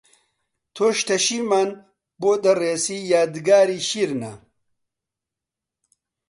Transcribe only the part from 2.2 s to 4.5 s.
بۆ دەڕێسی یادگاری شیرنە